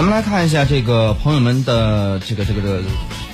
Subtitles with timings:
[0.00, 2.80] 咱们来看一下这个朋友们的这个这个这个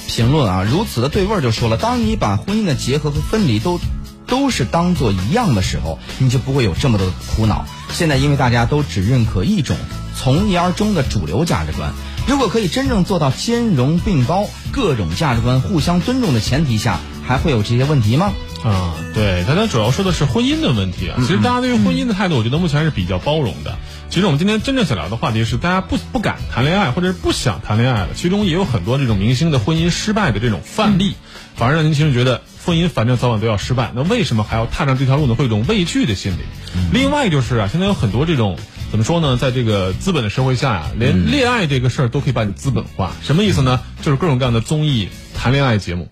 [0.09, 3.79] 评论啊，如此的对味儿就说了，当你把婚姻的结合和分离都
[4.27, 7.07] 都是当做一样的时候，你就不会有这么多
[7.37, 7.67] 苦恼。
[7.91, 9.77] 现在因为大家都只认可一种
[10.17, 11.93] 从一而终的主流价值观，
[12.27, 18.33] 如果可以真正做到兼容并包，各种价值观互相尊重的前提下，还会有这些问题吗？
[18.65, 21.15] 啊，对，大家主要说的是婚姻的问题啊。
[21.21, 23.79] 其实大家对于婚姻的态度，我觉得目前还是比较包容的。
[24.09, 28.09] 其实我们今天真正想聊的话题是，大家不不敢谈恋爱，或者是不想谈恋爱了。
[28.15, 31.15] 其中也有很多这种明星的婚姻失败的这种范例，
[31.55, 35.35] 反而让年轻人觉得婚姻反正早晚都要失败，那为什么还要踏上这条路呢？
[35.35, 36.39] 会有一种畏惧的心理。
[36.93, 38.59] 另外就是啊，现在有很多这种
[38.91, 43.13] 怎么说呢，在这个资本的社会下呀，连恋爱这个事儿都可以把你资本化。
[43.23, 43.83] 什么意思呢？
[44.01, 46.09] 就是各种各样的综艺谈恋爱节目，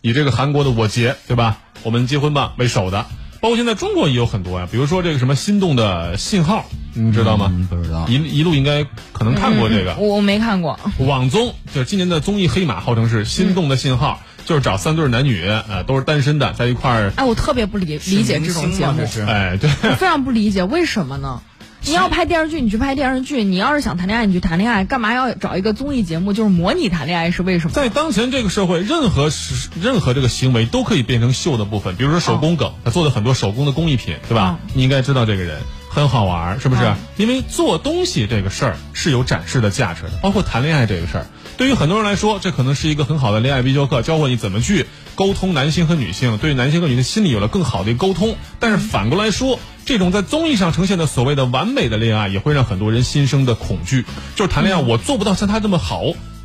[0.00, 1.58] 以这个韩国的我结对吧？
[1.84, 3.06] 我们结婚吧为首的，
[3.44, 7.52] 包括现在中国也有很多呀，比如说这个什么心动的信号，你知道吗？
[7.52, 9.94] 嗯不知道一一路应该可能看过这个。
[9.96, 10.80] 我我没看过。
[11.00, 21.42] 网综就是今年的综艺黑马，号称是心动的信号，就是找三对男女，呃，都是单身的，在一块儿，哎，我特别不理理解这种节目，哎，对，我非常不理解为什么呢？
[21.86, 24.84] 你要拍电视剧，你去拍电视剧；你要是想谈恋爱，你去谈恋爱。
[24.84, 27.30] 干嘛要找一个综艺节目，就是模拟谈恋爱？
[27.30, 27.72] 是为什么？
[27.72, 34.58] 在当前这个社会，任何时任何这个行为都可以变成秀的部分，比如说手工梗，他做的很多手工的工艺品，对吧？
[34.72, 35.60] 你应该知道这个人
[35.94, 36.82] 很好玩，是不是？
[36.82, 48.36] 嗯因为做东西这个事儿是有展示的价值的，包括谈恋爱这个事儿，对于很多人来说，这可能是一个很好的恋爱必修课，教会你怎么去沟通男性和女性，对男性和女性心理有了更好的一个沟通。
[48.58, 56.02] 但是反过来说，这种在综艺上呈现的所谓的完美的恋爱，也会让很多人心生的恐惧，就是谈恋爱我做不到像他这么好，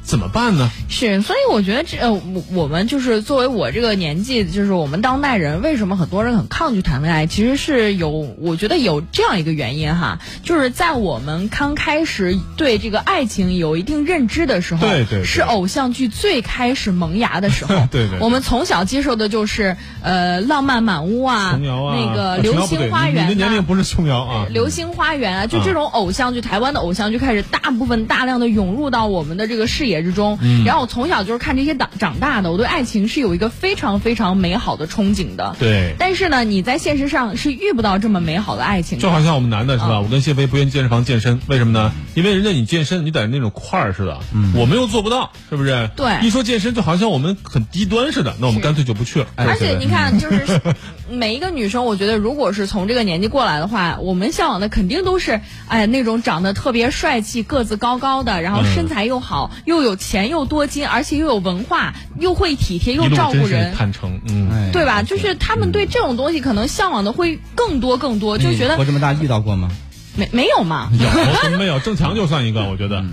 [0.10, 0.72] 怎么办呢？
[0.90, 7.28] 是，所以我觉得这呃，我我们就是作为我这个年纪，就是我们当代人，为什么很多人很抗拒谈恋爱？
[7.28, 17.76] 其实是有，我觉得有这样一个原因哈，就是在我们刚开始对这个爱情有一定认知的时候，对对对是偶像剧最开始萌芽的时候。
[17.92, 24.48] 对对我们从小接受的就是呃浪漫满屋啊，琼瑶啊，那个啊流星花园、啊、你你的年龄不是琼瑶啊。
[24.50, 30.38] 流星花园啊，就这种偶像剧，台湾的偶像剧开始大部分大量的涌入到我们的这个视野之中。
[30.42, 35.56] 嗯然后我从小就是看这些长长大的，我对爱情是有一个非常非常美好的憧憬的。
[35.60, 39.02] 对，但是呢，你在现实上是遇不到这么美好的爱情的。
[39.02, 39.96] 就好像我们男的是吧？
[39.96, 41.92] 嗯我跟谢飞不愿意健身房健身，为什么呢？
[42.16, 44.20] 因为人家你健身，你得那种块儿似的，
[44.56, 45.90] 我们又做不到，是不是？
[45.96, 49.28] 对一说健身，就好像我们很低端似的，那我们干脆就不去了。
[49.36, 50.62] 而且是不是你看，就是
[51.10, 63.74] 每一个女生，我觉得如果是从这个年纪过来的话，我们向往的肯定都是，哎，那种长得特别帅气、个子高高的，然后嗯身材又好，又有钱又多金，而且又有文化，又会体贴，又照顾人。
[63.76, 65.02] 坦诚，嗯，哎对吧？
[65.04, 69.70] 就是他们对这种东西可能向往的会更多更多，就觉得活这么大遇到过吗？
[70.16, 70.90] 没没有嘛？
[70.92, 71.08] 有
[71.42, 71.80] 怎么 没有？
[71.80, 73.04] 郑强就算一个，我觉得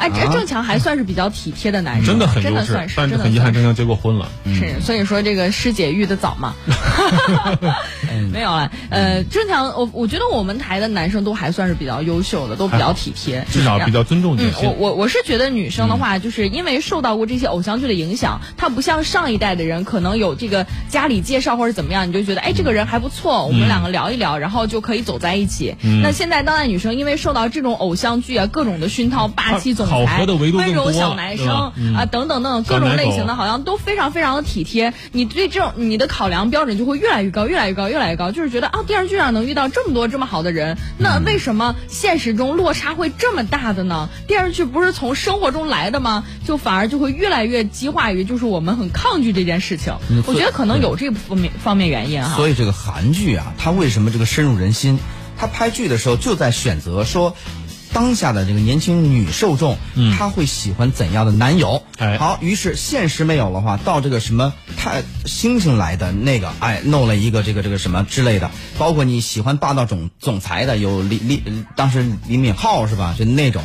[0.00, 4.26] 哎，这啊郑强还算是比较体贴的男人，真的很真的优质算，是，但是很遗憾，郑强结过婚了。
[4.46, 6.54] 是，所以说这个师姐遇的早嘛，
[8.22, 8.70] 没有了。
[8.90, 14.90] 呃，正常，我我觉得我们台的男生都还算是比较优秀的，都比较体贴，至少比较尊重女嗯，我。
[14.90, 25.74] 我我是觉得女生的话，就是因为受到过这些偶像剧的影响，她不像上一代的人，可能有这个家里介绍或者怎么样，你就觉得哎这个人还不错，我们两个聊一聊，然后就可以走在一起。
[26.02, 31.48] 那现在当代女生因为受到这种偶像剧啊各种的熏陶，霸气总裁温柔小男生
[31.94, 34.92] 啊等等等等各种类型的，好像都非常非常的体贴。
[35.12, 44.08] 你对这种你的考量标准就会越来越高，越来越高，越来越高，就是觉得啊电视剧上能遇到这么多这么好的人，那为什么现实中落差会这么大的呢？
[44.26, 46.24] 电视剧不是从生活中来的吗？
[46.46, 50.22] 就反而就会越来越激化于就是我们很抗拒这件事情嗯。
[50.26, 52.36] 我觉得可能有这方面方面原因哈。
[52.36, 54.98] 所以这个韩剧啊，它为什么这个深入人心？
[55.38, 57.34] 他拍剧的时候就在选择说。
[57.92, 61.82] 当下的这个年轻女受众，嗯她会喜欢怎样的男友？
[61.98, 71.42] 哎好，于是现实没有的话，到这个什么太星星来的那个，哎，弄了一个这个这个什么之类的，包括你喜欢霸道总总裁的，有李李
[71.76, 73.14] 当时李敏镐是吧？
[73.18, 73.62] 就那种，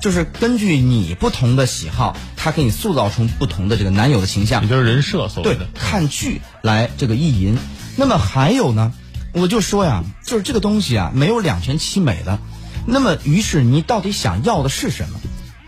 [0.00, 4.68] 就是根据你不同的喜好，他给你塑造出不同的这个男友的形象也。
[4.68, 7.58] 就是人设所谓对的，看剧来这个意淫。
[7.96, 8.92] 那么还有呢，
[9.32, 12.38] 我就说呀，就是这个东西啊，没有两全其美的。
[12.86, 15.20] 那么，于是你到底想要的是什么？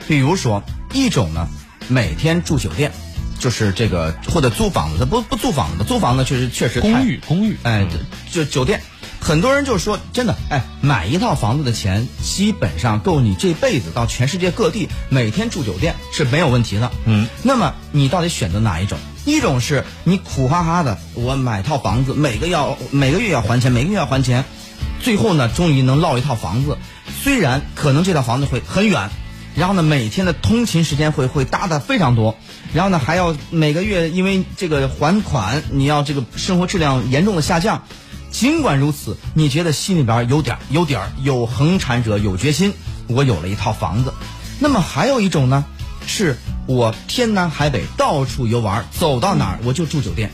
[0.06, 0.62] 比如说，
[0.94, 1.48] 一种呢，
[1.88, 2.92] 每天住酒店，
[3.38, 7.86] 就是这个或者租房子，不不租房子的，租房子确实确实公寓公寓，哎
[8.30, 8.80] 就酒店，
[9.20, 16.90] 很多人就说真的，哎，买一套房子的钱基本上够你这辈子到全世界各地每天住酒店是没有问题的。
[17.04, 18.98] 嗯，那么你到底选择哪一种？
[19.26, 24.44] 一种是你苦哈哈的，我买套房子，每个要每个月要还钱，每个月要还钱，
[25.02, 26.78] 最后呢，终于能落一套房子，
[27.22, 29.10] 虽然可能这套房子会很远。
[29.56, 32.36] 然后呢，每天的通勤时间会会搭的非常多，
[32.72, 37.82] 然后呢，还要每个月因为这个还款，你要这个生活质量严重的下降。
[38.30, 42.72] 尽管如此，你觉得心里边有点儿有点儿有恒产者有决心，
[43.08, 44.12] 我有了一套房子。
[44.60, 45.64] 那么还有一种呢，
[46.06, 46.36] 是
[46.66, 50.30] 我天南海北到处游玩，走到哪儿我就住酒店。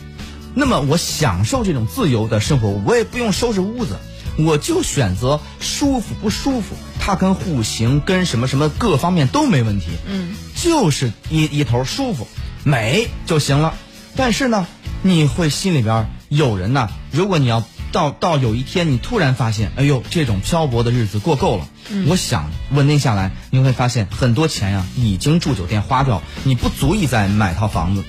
[0.53, 3.97] 那么我享受这种自由的生活，我也不用收拾屋子，
[4.37, 9.87] 我就选择舒服不舒服，它跟户型跟什么什么各方面都没问题。
[10.07, 12.27] 嗯，就是一一头舒服
[12.65, 13.75] 美就行了。
[14.17, 14.67] 但是呢，
[15.03, 21.69] 你会心里边有人呢，如果你要到到有一天你突然发现，哎呦，这种漂泊的日子过够了，
[22.07, 28.03] 我想稳定下来，你会发现很多钱呀已经住酒店花掉，你不足以再买套房子。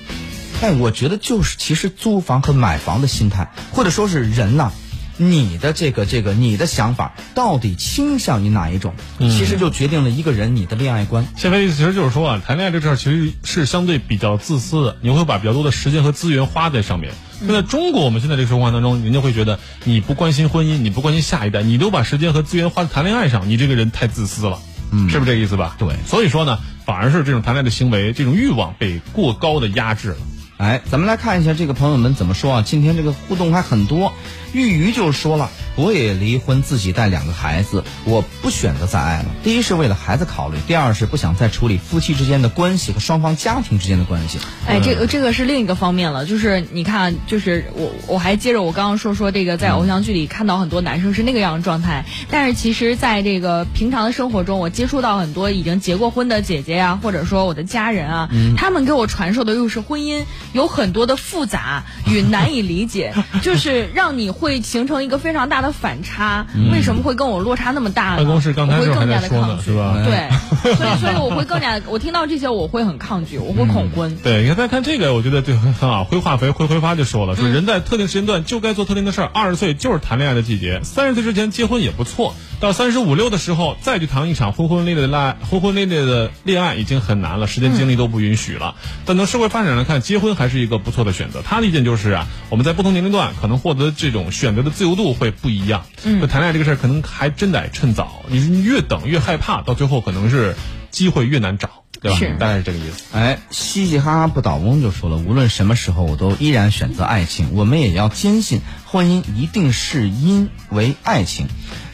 [0.60, 4.72] 但我觉得就是其实租房和买房的心态，或者说是人呐、
[5.16, 11.26] 你的这个这个你的想法到底倾向于哪一种，其实就决定了一个人你的恋爱观。
[11.36, 17.12] 谢飞意思其实就是说啊，谈恋爱这事儿其实是相对比较自私的，你会把比较多的时间和资源花在上面。
[17.40, 24.58] 那在中国，我们现在这个生活当中，人家会觉得你不关心婚姻，你不关心下一代，你都把时间和资源花在谈恋爱上，你这个人太自私了，
[24.90, 25.76] 嗯，是不是这个意思吧？
[25.78, 30.16] 对所以说呢，反而是这种谈恋爱的行为，这种欲望被过高的压制了。
[30.58, 32.62] 哎，咱们来看一下这个朋友们怎么说啊？
[32.64, 34.10] 今天这个互动还很多。
[34.54, 39.26] 玉鱼就说了，我也离婚，自己带两个孩子，我不选择再爱了。
[39.44, 44.38] 第一是为了孩子考虑，第二是不想再处理夫妻之间的关系和双方家庭之间的关系。
[44.66, 63.12] 哎，这个这个是另一个方面了，就是你看，就是我我还接着我刚刚说说这个，在偶像剧里看到很多男生是那个样的状态，但是其实在这个平常的生活中，我接触到很多已经结过婚的姐姐呀、或者说我的家人啊，他们给我传授的又是婚姻有很多的复杂与难以理解，
[63.42, 66.46] 就是让你会形成一个非常大的反差。
[66.72, 68.16] 为什么会跟我落差那么大呢？
[68.18, 69.96] 办公室刚才这还我会更加在说呢，的抗拒是吧？
[70.04, 74.16] 对，所以 所以我会更加，我听到这些我会很抗拒，我会恐婚。
[74.22, 76.04] 对，你看再看这个，我觉得就很很好。
[76.04, 79.30] 灰化肥灰挥发就说了，说人在特定时间段就该做特定的事儿。
[79.32, 82.34] 二十岁就是谈恋爱的季节，三十岁之前结婚也不错。
[82.58, 88.76] 到三十五六的时候再去谈一场轰轰烈烈的恋爱，轰轰烈烈的恋爱已经很难了，时间精力都不允许了。
[89.04, 91.42] 但从社会发展来看，结婚还是一个不错的选择。
[91.42, 95.84] 他的意见就是啊，我们在不同年龄段可能获得这种选择的自由度会不一样。
[96.04, 100.56] 嗯，谈恋爱这个事儿可能还真得趁早，你你越等越害怕，到最后可能是
[100.90, 101.68] 机会越难找，
[102.00, 102.16] 对吧？
[102.18, 103.04] 是大概是这个意思。
[103.12, 107.50] 哎，嘻嘻哈哈不倒翁就说了，无论什么时候，我都依然选择爱情。
[107.52, 111.46] 我们也要坚信，婚姻一定是因为爱情。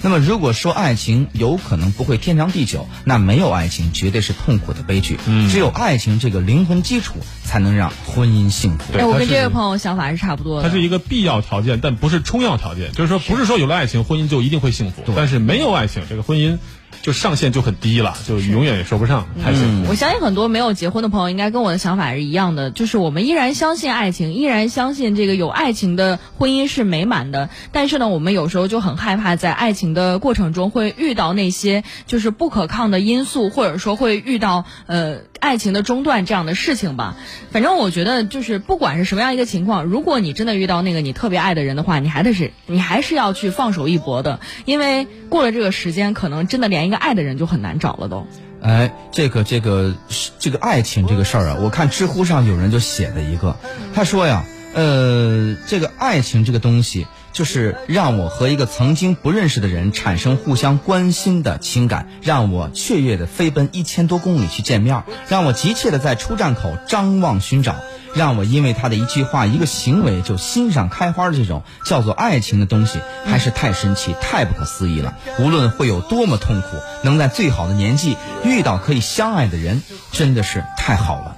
[0.04, 5.16] 那么，如果说爱情有可能不会天长地久，那没有爱情绝对是痛苦的悲剧。
[5.26, 8.98] 嗯，只有爱情这个灵魂基础，才能让婚姻幸福。
[8.98, 10.68] 哎，我跟这位朋友想法是差不多的。
[10.68, 12.92] 它是一个必要条件，但不是充要条件。
[12.92, 15.02] 就是说，不是说有了爱情，婚姻就一定会幸福。
[15.16, 16.58] 但是没有爱情，这个婚姻
[17.00, 19.90] 就上限就很低了，就永远也说不上太幸福。
[19.90, 27.48] 我相信很多没有结婚的朋友应该跟我的想法是一样的，就是我们依然相信爱情，依然相信这个有爱情的婚姻是是美满的。
[27.72, 37.16] 但是呢，我们有时候就很害怕在爱情的过程中会遇到那些就是不可抗的因素，或者说会遇到呃爱情的中断这样的事情吧。
[37.50, 48.26] 反正我觉得就是不管是什么样一个情况，如果你真的遇到那个你特别爱的人的话，你还得是你还是要去放手一搏的，因为过了这个时间，可能真的连一个爱的人就很难找了都。
[48.62, 49.94] 哎，这个这个
[50.38, 53.56] 这个爱情这个事儿啊，我看知乎上有人就写了一个，
[53.92, 67.76] 他说呀，呃，这个爱情这个东西，就是让我和一个曾经不认识的人产生互相关心的情感，让我雀跃的飞奔一千多公里去见面，让我急切的在出站口张望寻找。
[68.14, 75.16] 让我因为他的一句话、一个行为就欣赏开花的这种叫做爱情的东西，还是太神奇、太不可思议了。
[75.38, 81.36] 无论会有多么痛苦，能在最好的年纪遇到可以相爱的人，真的是太好了。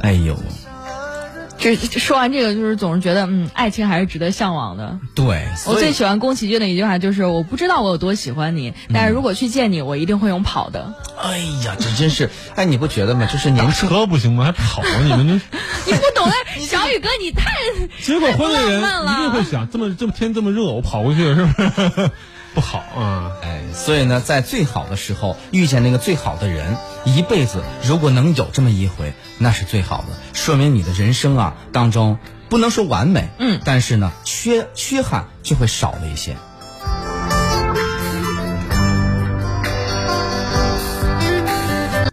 [0.00, 0.38] 哎呦，
[1.58, 4.98] 这这说完这个，就是总是觉得，嗯，爱情还是值得向往的。
[5.14, 10.94] 对，我最喜欢宫崎骏的一句话就是：“我不知道我有多喜欢你，但是如果去见你，我一定会用跑的。
[11.20, 13.26] 哎呀，这真是，哎，你不觉得吗？
[13.26, 13.88] 就是年轻。
[13.88, 14.44] 车不行吗？
[14.44, 14.82] 还跑？
[15.02, 15.34] 你们这
[15.90, 17.50] 你不懂的，小宇哥，你太
[18.02, 22.10] 结过婚的人一定会想，这么这么天这么热，我跑过去是不是
[22.58, 23.36] 不好啊？
[23.40, 36.36] 哎，所以呢，在最好的时候遇见那个最好的人，一辈子如果能有这么一回，那是最好的，说明你的人生啊当中不能说完美，嗯但是呢，缺缺憾就会少了一些。